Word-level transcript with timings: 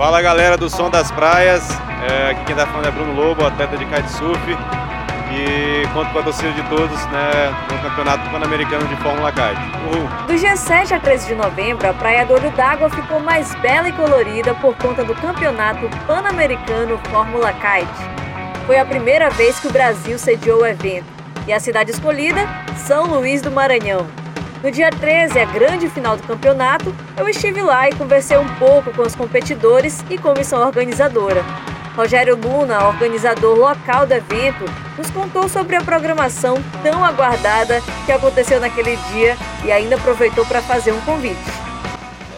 Fala 0.00 0.22
galera 0.22 0.56
do 0.56 0.70
Som 0.70 0.88
das 0.88 1.10
Praias, 1.10 1.68
é, 2.08 2.30
aqui 2.30 2.46
quem 2.46 2.56
tá 2.56 2.66
falando 2.66 2.88
é 2.88 2.90
Bruno 2.90 3.12
Lobo, 3.12 3.44
atleta 3.44 3.76
de 3.76 3.84
kitesurf 3.84 4.40
e 5.30 5.86
conto 5.92 6.10
com 6.10 6.18
a 6.20 6.22
torcida 6.22 6.52
de 6.52 6.62
todos 6.70 7.04
né, 7.08 7.54
no 7.70 7.78
Campeonato 7.80 8.30
Pan-Americano 8.30 8.88
de 8.88 8.96
Fórmula 8.96 9.30
Kite. 9.30 9.60
Uhul. 9.92 10.26
Do 10.26 10.38
dia 10.38 10.56
7 10.56 10.94
a 10.94 11.00
13 11.00 11.26
de 11.26 11.34
novembro, 11.34 11.86
a 11.86 11.92
Praia 11.92 12.24
do 12.24 12.32
Olho 12.32 12.50
d'Água 12.52 12.88
ficou 12.88 13.20
mais 13.20 13.54
bela 13.56 13.90
e 13.90 13.92
colorida 13.92 14.54
por 14.54 14.74
conta 14.76 15.04
do 15.04 15.14
Campeonato 15.14 15.86
Pan-Americano 16.06 16.98
Fórmula 17.10 17.52
Kite. 17.52 18.64
Foi 18.64 18.78
a 18.78 18.86
primeira 18.86 19.28
vez 19.28 19.60
que 19.60 19.68
o 19.68 19.70
Brasil 19.70 20.18
sediou 20.18 20.62
o 20.62 20.66
evento 20.66 21.04
e 21.46 21.52
a 21.52 21.60
cidade 21.60 21.90
escolhida, 21.90 22.48
São 22.74 23.04
Luís 23.04 23.42
do 23.42 23.50
Maranhão. 23.50 24.06
No 24.62 24.70
dia 24.70 24.90
13, 24.90 25.38
a 25.38 25.46
grande 25.46 25.88
final 25.88 26.18
do 26.18 26.22
campeonato, 26.22 26.94
eu 27.16 27.26
estive 27.26 27.62
lá 27.62 27.88
e 27.88 27.94
conversei 27.94 28.36
um 28.36 28.56
pouco 28.56 28.92
com 28.92 29.00
os 29.00 29.14
competidores 29.14 30.04
e 30.10 30.18
comissão 30.18 30.60
organizadora. 30.60 31.42
Rogério 31.96 32.36
Luna, 32.36 32.86
organizador 32.86 33.56
local 33.56 34.06
do 34.06 34.12
evento, 34.12 34.66
nos 34.98 35.10
contou 35.10 35.48
sobre 35.48 35.76
a 35.76 35.80
programação 35.80 36.62
tão 36.82 37.02
aguardada 37.02 37.80
que 38.04 38.12
aconteceu 38.12 38.60
naquele 38.60 38.96
dia 39.10 39.34
e 39.64 39.72
ainda 39.72 39.96
aproveitou 39.96 40.44
para 40.44 40.60
fazer 40.60 40.92
um 40.92 41.00
convite. 41.00 41.40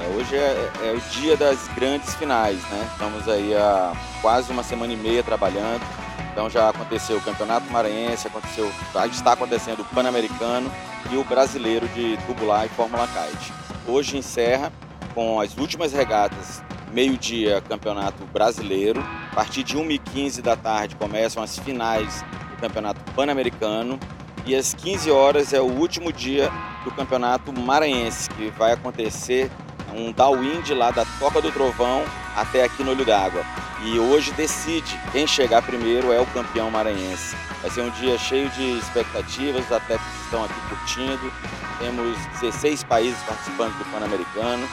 É, 0.00 0.16
hoje 0.16 0.36
é, 0.36 0.70
é, 0.84 0.92
o 0.92 1.00
dia 1.10 1.36
das 1.36 1.66
grandes 1.74 2.14
finais, 2.14 2.62
né? 2.70 2.86
Estamos 2.92 3.28
aí 3.28 3.52
há 3.52 3.94
quase 4.20 4.52
uma 4.52 4.62
semana 4.62 4.92
e 4.92 4.96
meia 4.96 5.24
trabalhando. 5.24 5.82
Então 6.30 6.48
já 6.48 6.68
aconteceu 6.68 7.16
o 7.16 7.20
Campeonato 7.20 7.68
Maranhense, 7.72 8.28
aconteceu, 8.28 8.70
está 9.10 9.32
acontecendo 9.32 9.80
o 9.80 9.84
Pan-Americano 9.86 10.70
o 11.16 11.24
Brasileiro 11.24 11.86
de 11.88 12.16
Tubular 12.26 12.66
e 12.66 12.68
Fórmula 12.70 13.06
Kite. 13.06 13.52
Hoje 13.86 14.16
encerra 14.16 14.72
com 15.14 15.40
as 15.40 15.56
últimas 15.56 15.92
regatas 15.92 16.62
meio-dia 16.92 17.60
Campeonato 17.60 18.24
Brasileiro. 18.26 19.00
A 19.30 19.34
partir 19.34 19.62
de 19.62 19.76
1h15 19.76 20.40
da 20.40 20.56
tarde 20.56 20.96
começam 20.96 21.42
as 21.42 21.58
finais 21.58 22.24
do 22.50 22.56
Campeonato 22.60 23.00
Pan-Americano. 23.12 23.98
E 24.46 24.54
às 24.54 24.74
15 24.74 25.10
horas 25.10 25.52
é 25.52 25.60
o 25.60 25.66
último 25.66 26.12
dia 26.12 26.50
do 26.84 26.90
Campeonato 26.90 27.52
Maranhense, 27.52 28.28
que 28.30 28.50
vai 28.50 28.72
acontecer 28.72 29.50
um 29.94 30.12
downwind 30.12 30.70
lá 30.70 30.90
da 30.90 31.04
Toca 31.18 31.40
do 31.40 31.52
Trovão 31.52 32.02
até 32.34 32.64
aqui 32.64 32.82
no 32.82 32.90
Olho 32.90 33.04
d'Água. 33.04 33.44
E 33.84 33.98
hoje 33.98 34.30
decide 34.32 34.96
quem 35.10 35.26
chegar 35.26 35.60
primeiro 35.60 36.12
é 36.12 36.20
o 36.20 36.26
campeão 36.26 36.70
maranhense. 36.70 37.34
Vai 37.60 37.70
ser 37.70 37.80
um 37.80 37.90
dia 37.90 38.16
cheio 38.16 38.48
de 38.50 38.78
expectativas, 38.78 39.64
os 39.64 39.72
atletas 39.72 40.06
estão 40.24 40.44
aqui 40.44 40.60
curtindo. 40.68 41.32
Temos 41.80 42.16
16 42.40 42.84
países 42.84 43.20
participando 43.24 43.76
do 43.78 43.84
Pan-Americano 43.90 44.68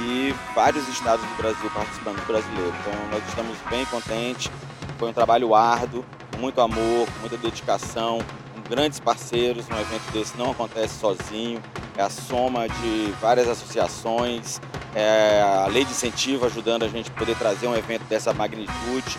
e 0.00 0.34
vários 0.54 0.88
estados 0.88 1.24
do 1.24 1.36
Brasil 1.36 1.70
participando 1.70 2.16
do 2.16 2.26
brasileiro. 2.26 2.74
Então 2.80 2.94
nós 3.10 3.22
estamos 3.28 3.58
bem 3.68 3.84
contentes. 3.86 4.50
Foi 4.98 5.10
um 5.10 5.12
trabalho 5.12 5.54
árduo, 5.54 6.02
muito 6.38 6.58
amor, 6.62 7.06
muita 7.20 7.36
dedicação, 7.36 8.20
com 8.54 8.62
grandes 8.70 8.98
parceiros. 9.00 9.66
Um 9.68 9.78
evento 9.78 10.10
desse 10.12 10.34
não 10.38 10.52
acontece 10.52 10.98
sozinho, 10.98 11.60
é 11.94 12.02
a 12.02 12.08
soma 12.08 12.66
de 12.68 13.14
várias 13.20 13.48
associações, 13.48 14.60
é 14.98 15.42
a 15.42 15.66
lei 15.66 15.84
de 15.84 15.90
incentivo 15.90 16.46
ajudando 16.46 16.84
a 16.84 16.88
gente 16.88 17.10
a 17.10 17.18
poder 17.18 17.36
trazer 17.36 17.66
um 17.66 17.76
evento 17.76 18.04
dessa 18.04 18.32
magnitude. 18.32 19.18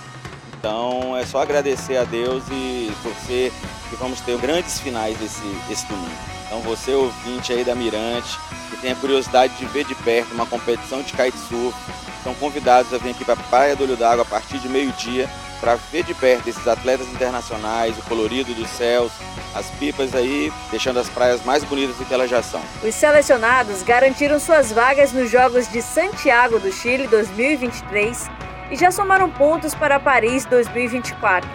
Então 0.58 1.16
é 1.16 1.24
só 1.24 1.40
agradecer 1.40 1.98
a 1.98 2.04
Deus 2.04 2.44
e 2.50 2.92
torcer 3.04 3.52
que 3.88 3.96
vamos 3.96 4.20
ter 4.22 4.36
grandes 4.40 4.80
finais 4.80 5.22
esse, 5.22 5.46
esse 5.72 5.86
domingo. 5.86 6.10
Então 6.48 6.62
você 6.62 6.94
ouvinte 6.94 7.54
aí 7.54 7.64
da 7.64 7.76
Mirante, 7.76 8.40
que 8.72 8.78
tem 8.78 8.92
a 8.92 8.96
curiosidade 8.96 9.56
de 9.56 9.66
ver 9.68 9.86
de 9.86 9.94
perto 9.94 10.34
uma 10.34 10.48
competição 10.48 11.04
de 11.04 11.14
kitesurf, 11.14 11.78
são 12.24 12.34
convidados 12.34 12.92
a 12.92 12.98
vir 12.98 13.12
aqui 13.12 13.24
para 13.24 13.36
a 13.36 13.44
Praia 13.44 13.76
do 13.76 13.84
Olho 13.84 13.96
d'Água 13.96 14.24
a 14.24 14.28
partir 14.28 14.58
de 14.58 14.68
meio-dia 14.68 15.30
para 15.60 15.76
ver 15.76 16.04
de 16.04 16.14
perto 16.16 16.50
esses 16.50 16.68
atletas 16.68 17.08
internacionais, 17.10 17.96
o 18.00 18.02
colorido 18.04 18.52
dos 18.56 18.70
céus, 18.70 19.12
as 19.58 19.70
pipas 19.72 20.14
aí, 20.14 20.52
deixando 20.70 21.00
as 21.00 21.10
praias 21.10 21.44
mais 21.44 21.64
bonitas 21.64 21.96
do 21.96 22.06
que 22.06 22.14
elas 22.14 22.30
já 22.30 22.44
são. 22.44 22.62
Os 22.84 22.94
selecionados 22.94 23.82
garantiram 23.84 24.40
suas 24.40 24.72
vagas 24.72 25.12
nos 25.12 25.30
Jogos 25.30 25.68
de 25.68 25.82
Santiago 25.82 26.60
do 26.60 26.72
Chile 26.72 27.08
2023 27.08 28.30
e 28.72 28.76
já 28.76 28.92
somaram 28.92 29.30
pontos 29.30 29.74
para 29.74 30.00
Paris 30.00 30.46
2024. 30.46 31.50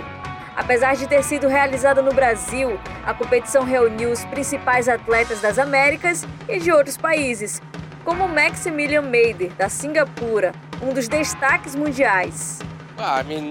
Apesar 0.55 0.97
de 0.97 1.07
ter 1.07 1.23
sido 1.23 1.49
realizada 1.49 2.03
no 2.03 2.13
Brasil, 2.13 2.79
a 3.05 3.15
competição 3.15 3.65
reuniu 3.65 4.11
os 4.11 4.25
principais 4.27 4.89
atletas 4.89 5.41
das 5.41 5.59
Américas 5.59 6.27
e 6.49 6.59
de 6.59 6.71
outros 6.71 6.97
países, 6.97 7.63
como 8.05 8.29
Maximilian 8.29 9.03
Meider, 9.03 9.51
da 9.53 9.69
Singapura, 9.69 10.53
um 10.83 10.93
dos 10.93 11.09
destaques 11.09 11.75
mundiais. 11.75 12.59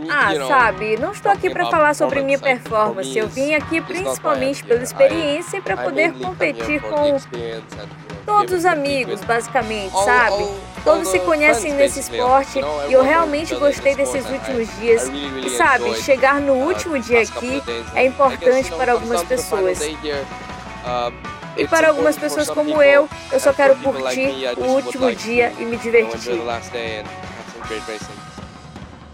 Ah, 0.10 0.32
sabe, 0.48 0.98
não 0.98 1.12
estou 1.12 1.32
aqui 1.32 1.50
para 1.50 1.66
falar 1.70 1.94
sobre 1.94 2.22
minha 2.22 2.40
performance. 2.40 3.18
Eu 3.18 3.28
vim 3.28 3.54
aqui 3.54 3.82
principalmente 3.82 4.64
pela 4.64 4.82
experiência 4.82 5.58
e 5.58 5.62
para 5.62 5.76
poder 5.78 6.14
competir 6.14 6.82
com 6.82 7.18
todos 8.26 8.54
os 8.54 8.66
amigos, 8.66 9.22
basicamente, 9.22 9.92
sabe? 10.04 10.48
Todos 10.84 11.08
se 11.10 11.20
conhecem 11.20 11.74
nesse 11.74 12.00
esporte 12.00 12.60
e 12.90 12.94
eu 12.94 13.04
realmente 13.04 13.54
gostei 13.56 13.94
desses 13.96 14.26
últimos 14.30 14.68
dias. 14.80 15.10
E 15.46 15.50
sabe, 15.50 15.94
chegar 16.02 16.40
no 16.40 16.54
último 16.54 16.98
dia 17.00 17.22
aqui 17.22 17.62
é 17.94 18.06
importante 18.06 18.72
para 18.72 18.94
algumas 18.94 19.22
pessoas. 19.24 19.80
E 21.58 21.68
para 21.68 21.90
algumas 21.90 22.18
pessoas 22.18 22.50
como 22.50 22.82
eu, 22.82 23.10
eu 23.32 23.40
só 23.40 23.52
quero 23.52 23.76
curtir 23.76 24.30
o 24.58 24.64
último 24.64 25.14
dia 25.14 25.52
e 25.60 25.66
me 25.66 25.76
divertir. 25.78 26.42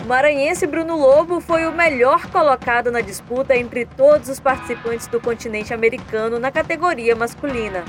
O 0.07 0.15
maranhense 0.17 0.65
Bruno 0.65 0.95
Lobo 0.95 1.41
foi 1.41 1.67
o 1.67 1.71
melhor 1.73 2.27
colocado 2.27 2.89
na 2.89 3.01
disputa 3.01 3.57
entre 3.57 3.85
todos 3.85 4.29
os 4.29 4.39
participantes 4.39 5.05
do 5.07 5.19
continente 5.19 5.73
americano 5.73 6.39
na 6.39 6.49
categoria 6.49 7.13
masculina. 7.13 7.83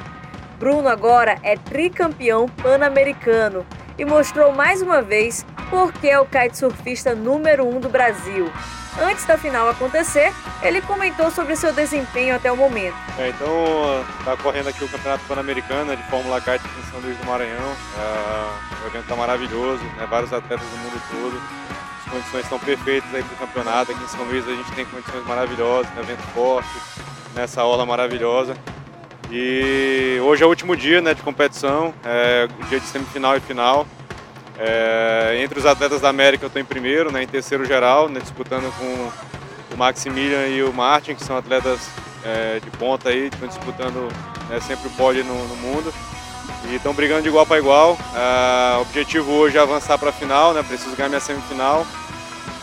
Bruno 0.59 0.89
agora 0.89 1.39
é 1.45 1.57
tricampeão 1.57 2.49
pan-americano 2.49 3.65
e 3.97 4.05
mostrou 4.05 4.53
mais 4.53 4.83
uma 4.83 5.01
vez 5.01 5.47
por 5.71 5.93
que 5.93 6.11
é 6.11 6.19
o 6.19 6.27
kitesurfista 6.27 7.15
número 7.15 7.65
um 7.65 7.79
do 7.79 7.89
Brasil. 7.89 8.51
Antes 9.01 9.25
da 9.25 9.39
final 9.39 9.69
acontecer, 9.69 10.33
ele 10.61 10.83
comentou 10.83 11.31
sobre 11.31 11.55
seu 11.55 11.73
desempenho 11.73 12.35
até 12.35 12.51
o 12.51 12.57
momento. 12.57 12.97
É, 13.17 13.29
então, 13.29 14.05
está 14.19 14.37
correndo 14.39 14.69
aqui 14.69 14.83
o 14.83 14.89
Campeonato 14.89 15.23
Pan-Americano 15.29 15.95
de 15.95 16.03
Fórmula 16.11 16.41
Kite 16.41 16.65
em 16.67 16.91
São 16.91 16.99
Luís 16.99 17.17
do 17.17 17.25
Maranhão. 17.25 17.77
É, 17.97 18.83
o 18.83 18.87
evento 18.89 19.05
está 19.05 19.15
maravilhoso, 19.15 19.85
né, 19.97 20.05
vários 20.11 20.33
atletas 20.33 20.67
do 20.67 20.77
mundo 20.79 21.01
todo. 21.13 21.78
Condições 22.11 22.45
estão 22.45 22.59
perfeitas 22.59 23.15
aí 23.15 23.23
para 23.23 23.35
o 23.35 23.47
campeonato. 23.47 23.93
Aqui 23.93 24.03
em 24.03 24.09
São 24.09 24.25
Luís 24.25 24.47
a 24.47 24.53
gente 24.53 24.73
tem 24.73 24.85
condições 24.87 25.27
maravilhosas, 25.27 25.91
um 25.97 26.01
evento 26.01 26.23
forte, 26.35 26.69
nessa 27.35 27.63
aula 27.63 27.85
maravilhosa. 27.85 28.57
E 29.31 30.19
hoje 30.23 30.43
é 30.43 30.47
o 30.47 30.49
último 30.49 30.75
dia 30.75 31.03
né, 31.03 31.13
de 31.13 31.23
competição, 31.23 31.93
é, 32.05 32.49
dia 32.69 32.81
de 32.81 32.87
semifinal 32.87 33.37
e 33.37 33.41
final. 33.41 33.87
É, 34.59 35.39
entre 35.41 35.59
os 35.59 35.67
atletas 35.67 36.01
da 36.01 36.09
América 36.09 36.45
eu 36.45 36.49
estou 36.49 36.61
em 36.61 36.65
primeiro, 36.65 37.13
né, 37.13 37.23
em 37.23 37.27
terceiro 37.29 37.65
geral, 37.65 38.09
né, 38.09 38.21
disputando 38.21 38.73
com 38.77 39.75
o 39.75 39.77
Maximilian 39.77 40.49
e 40.49 40.63
o 40.65 40.73
Martin, 40.73 41.15
que 41.15 41.23
são 41.23 41.37
atletas 41.37 41.89
é, 42.25 42.59
de 42.59 42.71
ponta 42.71 43.11
aí, 43.11 43.29
estão 43.29 43.47
disputando 43.47 44.09
né, 44.49 44.59
sempre 44.61 44.89
o 44.89 44.91
pódio 44.93 45.25
no, 45.25 45.47
no, 45.47 45.57
mundo. 45.57 45.93
E 46.69 46.77
estão 46.77 46.93
brigando 46.93 47.23
de 47.23 47.29
igual 47.29 47.47
para 47.47 47.59
igual. 47.59 47.97
É, 48.15 48.77
o 48.77 48.83
objetivo 48.83 49.33
hoje 49.33 49.57
é 49.57 49.61
avançar 49.61 49.99
para 49.99 50.11
a 50.11 50.13
final, 50.13 50.53
né, 50.53 50.63
preciso 50.63 50.95
ganhar 50.95 51.09
minha 51.09 51.21
semifinal 51.21 51.87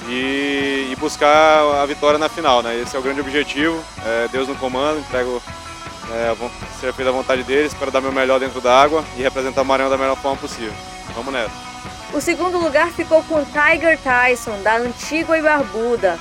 e, 0.07 0.89
e, 0.91 0.95
buscar 0.99 1.81
a 1.81 1.85
vitória 1.85 2.19
na 2.19 2.29
final. 2.29 2.61
Né, 2.61 2.79
esse 2.81 2.95
é 2.95 2.99
o 2.99 3.01
grande 3.01 3.21
objetivo. 3.21 3.83
É, 4.05 4.27
Deus 4.27 4.47
no 4.47 4.55
comando, 4.55 4.99
entrego 4.99 5.41
é, 6.11 6.35
ser 6.79 6.91
vontade 7.11 7.43
deles, 7.43 7.73
para 7.73 7.89
dar 7.89 8.01
meu 8.01 8.11
melhor 8.11 8.39
dentro 8.39 8.61
da 8.61 8.79
água 8.79 9.03
e 9.17 9.23
representar 9.23 9.63
o 9.63 9.65
Maranhão 9.65 9.89
da 9.89 9.97
melhor 9.97 10.15
forma 10.17 10.37
possível. 10.37 10.73
Vamos 11.15 11.33
nessa. 11.33 11.65
O 12.13 12.21
segundo 12.21 12.57
lugar 12.57 12.91
ficou 12.91 13.23
com 13.23 13.43
Tiger 13.43 13.99
Tyson, 13.99 14.61
da 14.61 14.77
Antigua 14.77 15.37
e 15.37 15.41
Barbuda. 15.41 16.19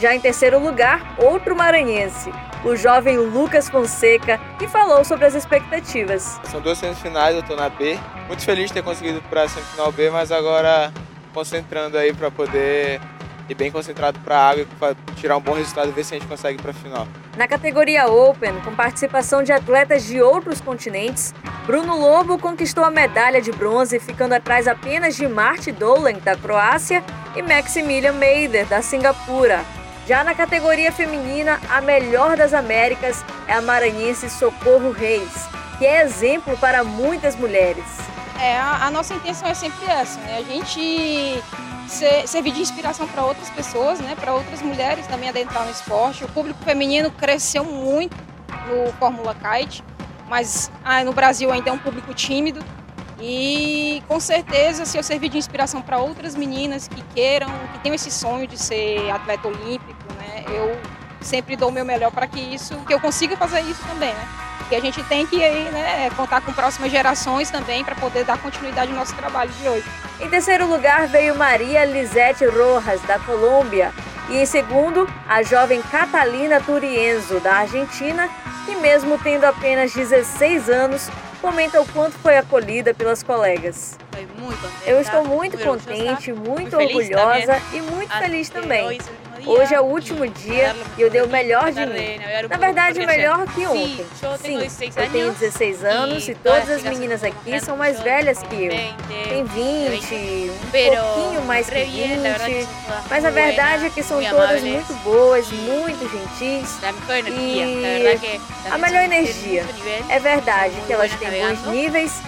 Já 0.00 0.14
em 0.14 0.20
terceiro 0.20 0.58
lugar, 0.58 1.14
outro 1.18 1.56
maranhense, 1.56 2.30
o 2.64 2.74
jovem 2.74 3.18
Lucas 3.18 3.68
Fonseca, 3.68 4.40
que 4.58 4.66
falou 4.66 5.04
sobre 5.04 5.26
as 5.26 5.34
expectativas. 5.34 6.40
São 6.44 6.60
duas 6.60 6.78
semifinais, 6.78 7.34
eu 7.34 7.40
estou 7.40 7.56
na 7.56 7.68
B. 7.68 7.98
Muito 8.26 8.42
feliz 8.42 8.68
de 8.68 8.74
ter 8.74 8.82
conseguido 8.82 9.20
para 9.22 9.42
a 9.42 9.48
semifinal 9.48 9.92
B, 9.92 10.10
mas 10.10 10.32
agora 10.32 10.92
concentrando 11.32 11.98
aí 11.98 12.12
para 12.12 12.30
poder 12.30 13.00
ir 13.48 13.54
bem 13.54 13.70
concentrado 13.70 14.18
para 14.20 14.38
a 14.38 14.50
água 14.50 14.62
e 14.64 15.14
tirar 15.16 15.36
um 15.36 15.40
bom 15.40 15.52
resultado 15.52 15.88
e 15.88 15.92
ver 15.92 16.04
se 16.04 16.14
a 16.14 16.18
gente 16.18 16.28
consegue 16.28 16.60
para 16.60 16.70
a 16.70 16.74
final. 16.74 17.06
Na 17.36 17.46
categoria 17.46 18.06
Open, 18.06 18.54
com 18.60 18.74
participação 18.74 19.42
de 19.42 19.52
atletas 19.52 20.04
de 20.04 20.22
outros 20.22 20.60
continentes, 20.60 21.34
Bruno 21.66 21.98
Lobo 21.98 22.38
conquistou 22.38 22.84
a 22.84 22.90
medalha 22.90 23.42
de 23.42 23.52
bronze, 23.52 23.98
ficando 23.98 24.34
atrás 24.34 24.66
apenas 24.66 25.16
de 25.16 25.28
Marti 25.28 25.72
Dolan, 25.72 26.14
da 26.24 26.36
Croácia, 26.36 27.04
e 27.36 27.42
Maximilian 27.42 28.12
Meider, 28.12 28.66
da 28.66 28.80
Singapura. 28.80 29.64
Já 30.06 30.22
na 30.22 30.34
categoria 30.34 30.92
feminina, 30.92 31.58
a 31.70 31.80
melhor 31.80 32.36
das 32.36 32.52
Américas 32.52 33.24
é 33.48 33.54
a 33.54 33.62
maranhense 33.62 34.28
Socorro 34.28 34.90
Reis, 34.90 35.48
que 35.78 35.86
é 35.86 36.02
exemplo 36.02 36.58
para 36.58 36.84
muitas 36.84 37.34
mulheres. 37.34 37.84
É, 38.38 38.58
a, 38.58 38.90
nossa 38.90 39.14
intenção 39.14 39.48
é 39.48 39.54
sempre 39.54 39.86
essa, 39.86 40.20
né? 40.20 40.38
A 40.38 40.42
gente 40.42 41.42
ser, 41.88 42.28
servir 42.28 42.52
de 42.52 42.60
inspiração 42.60 43.08
para 43.08 43.24
outras 43.24 43.48
pessoas, 43.48 43.98
né? 43.98 44.14
Para 44.14 44.34
outras 44.34 44.60
mulheres 44.60 45.06
também 45.06 45.30
adentrar 45.30 45.64
no 45.64 45.70
esporte. 45.70 46.22
O 46.24 46.28
público 46.28 46.62
feminino 46.62 47.10
cresceu 47.10 47.64
muito 47.64 48.14
no 48.68 48.92
Fórmula 48.94 49.34
Kite, 49.34 49.82
mas 50.28 50.70
ah, 50.84 51.02
no 51.02 51.14
Brasil 51.14 51.50
ainda 51.50 51.70
é 51.70 51.72
um 51.72 51.78
público 51.78 52.12
tímido. 52.12 52.60
E 53.20 54.02
com 54.06 54.20
certeza, 54.20 54.84
se 54.84 54.98
eu 54.98 55.02
servir 55.02 55.30
de 55.30 55.38
inspiração 55.38 55.80
para 55.80 55.98
outras 55.98 56.34
meninas 56.34 56.88
que 56.88 57.00
queiram, 57.14 57.48
que 57.72 57.78
tenham 57.78 57.94
esse 57.94 58.10
sonho 58.10 58.46
de 58.46 58.58
ser 58.58 59.10
atleta 59.10 59.48
olímpico, 59.48 59.93
né? 60.48 60.56
Eu 60.58 60.76
sempre 61.20 61.56
dou 61.56 61.70
o 61.70 61.72
meu 61.72 61.84
melhor 61.84 62.10
para 62.10 62.26
que 62.26 62.40
isso, 62.40 62.76
que 62.86 62.92
eu 62.92 63.00
consiga 63.00 63.36
fazer 63.36 63.60
isso 63.62 63.82
também, 63.86 64.12
né? 64.12 64.28
E 64.70 64.76
a 64.76 64.80
gente 64.80 65.02
tem 65.04 65.26
que 65.26 65.36
né, 65.36 66.10
contar 66.16 66.40
com 66.40 66.52
próximas 66.52 66.90
gerações 66.90 67.50
também 67.50 67.84
para 67.84 67.94
poder 67.94 68.24
dar 68.24 68.38
continuidade 68.38 68.90
ao 68.90 68.98
nosso 68.98 69.14
trabalho 69.14 69.50
de 69.50 69.68
hoje. 69.68 69.84
Em 70.20 70.28
terceiro 70.28 70.66
lugar 70.66 71.06
veio 71.06 71.36
Maria 71.36 71.84
Lisete 71.84 72.46
Rojas, 72.46 73.00
da 73.02 73.18
Colômbia. 73.18 73.92
E 74.30 74.38
em 74.38 74.46
segundo, 74.46 75.06
a 75.28 75.42
jovem 75.42 75.82
Catalina 75.82 76.60
Turienzo, 76.60 77.40
da 77.40 77.56
Argentina, 77.56 78.28
que 78.64 78.74
mesmo 78.76 79.18
tendo 79.18 79.44
apenas 79.44 79.92
16 79.92 80.70
anos, 80.70 81.10
comenta 81.42 81.78
o 81.80 81.86
quanto 81.88 82.16
foi 82.18 82.38
acolhida 82.38 82.94
pelas 82.94 83.22
colegas. 83.22 83.98
Eu 84.86 84.98
estou 84.98 85.24
muito 85.24 85.58
contente, 85.58 86.32
muito 86.32 86.74
orgulhosa 86.76 87.60
e 87.72 87.82
muito 87.82 88.16
feliz 88.16 88.48
também. 88.48 88.98
Hoje 89.46 89.74
é 89.74 89.80
o 89.80 89.84
último 89.84 90.26
dia 90.28 90.74
e 90.96 91.02
eu 91.02 91.10
dei 91.10 91.22
o 91.22 91.28
melhor 91.28 91.70
de 91.72 91.84
mim. 91.86 92.18
Na 92.48 92.56
verdade, 92.56 93.04
melhor 93.06 93.46
que 93.46 93.66
ontem. 93.66 94.06
Sim, 94.40 94.58
eu 94.96 95.10
tenho 95.10 95.32
16 95.32 95.84
anos 95.84 96.28
e 96.28 96.34
todas 96.34 96.70
as 96.70 96.82
meninas 96.82 97.22
aqui 97.24 97.60
são 97.60 97.76
mais 97.76 98.00
velhas 98.00 98.42
que 98.42 98.64
eu. 98.64 98.70
Tem 99.28 99.44
20, 99.44 100.50
um 100.50 101.04
pouquinho 101.14 101.42
mais 101.44 101.68
que 101.68 101.84
20. 101.84 102.68
Mas 103.10 103.24
a 103.24 103.30
verdade 103.30 103.86
é 103.86 103.90
que 103.90 104.02
são 104.02 104.20
todas 104.30 104.62
muito 104.62 104.94
boas, 105.02 105.50
muito 105.50 106.10
gentis 106.10 106.78
e 107.30 108.18
a 108.70 108.78
melhor 108.78 109.02
energia. 109.04 109.64
É 110.08 110.18
verdade 110.18 110.74
que 110.86 110.92
elas 110.92 111.12
têm 111.16 111.30
bons 111.48 111.66
níveis. 111.66 112.22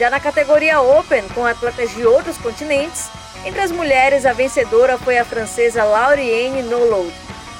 Já 0.00 0.08
na 0.08 0.18
categoria 0.18 0.80
Open, 0.80 1.28
com 1.34 1.44
atletas 1.44 1.94
de 1.94 2.06
outros 2.06 2.38
continentes, 2.38 3.10
entre 3.44 3.60
as 3.60 3.70
mulheres, 3.70 4.24
a 4.24 4.32
vencedora 4.32 4.96
foi 4.96 5.18
a 5.18 5.26
francesa 5.26 5.84
Lauriane 5.84 6.62
Nolod, 6.62 7.12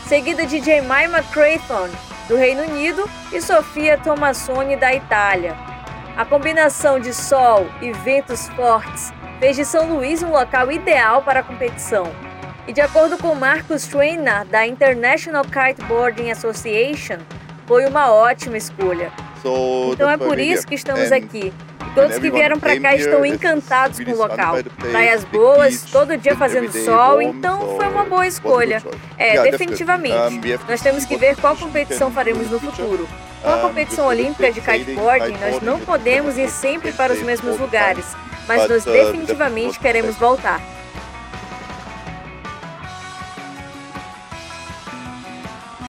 seguida 0.09 0.47
de 0.47 0.59
Jemima 0.59 1.23
Creighton, 1.35 1.91
do 2.29 2.37
Reino 2.37 2.63
Unido, 2.63 3.07
e 3.31 3.43
Sofia 3.43 3.99
Tomassoni, 3.99 4.75
da 4.75 4.95
Itália. 4.95 5.55
A 6.17 6.25
combinação 6.25 6.99
de 6.99 7.13
sol 7.13 7.67
e 7.83 7.93
ventos 7.93 8.49
fortes 8.57 9.13
fez 9.39 9.57
de 9.57 9.67
São 9.67 9.95
Luís 9.95 10.23
um 10.23 10.31
local 10.31 10.73
ideal 10.73 11.21
para 11.21 11.41
a 11.41 11.43
competição. 11.43 12.11
E 12.67 12.73
de 12.73 12.81
acordo 12.81 13.19
com 13.19 13.35
Marcus 13.35 13.87
Trainer, 13.87 14.47
da 14.47 14.67
International 14.67 15.45
Kiteboarding 15.45 16.31
Association, 16.31 17.19
foi 17.67 17.85
uma 17.85 18.11
ótima 18.11 18.57
escolha. 18.57 19.13
Então 19.93 20.09
é 20.09 20.17
por 20.17 20.39
isso 20.39 20.67
que 20.67 20.75
estamos 20.75 21.13
aqui 21.13 21.53
Todos 21.95 22.19
que 22.19 22.31
vieram 22.31 22.59
para 22.59 22.79
cá 22.81 22.95
estão 22.95 23.25
encantados 23.25 23.99
com 24.01 24.11
o 24.13 24.17
local. 24.17 24.57
Praias 24.91 25.25
boas, 25.25 25.83
todo 25.83 26.17
dia 26.17 26.37
fazendo 26.37 26.71
sol, 26.73 27.21
então 27.21 27.77
foi 27.77 27.87
uma 27.89 28.05
boa 28.05 28.27
escolha. 28.27 28.83
É, 29.19 29.43
definitivamente. 29.51 30.41
Nós 30.69 30.81
temos 30.81 31.05
que 31.05 31.17
ver 31.17 31.37
qual 31.37 31.57
competição 31.57 32.11
faremos 32.11 32.51
no 32.51 32.61
futuro. 32.61 33.09
Com 33.43 33.49
a 33.49 33.59
competição 33.59 34.07
olímpica 34.07 34.53
de 34.53 34.61
kiteboarding, 34.61 35.37
nós 35.39 35.63
não 35.63 35.79
podemos 35.81 36.37
ir 36.37 36.51
sempre 36.51 36.93
para 36.93 37.13
os 37.13 37.23
mesmos 37.23 37.59
lugares, 37.59 38.05
mas 38.47 38.69
nós 38.69 38.85
uh, 38.85 38.91
definitivamente 38.93 39.79
queremos 39.79 40.15
voltar. 40.17 40.61